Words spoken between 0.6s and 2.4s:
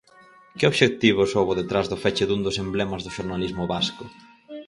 obxectivos houbo detrás do feche